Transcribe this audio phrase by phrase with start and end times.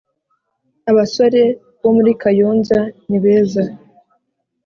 [0.89, 1.41] Abasore
[1.81, 3.63] bo muri kayonza nibeza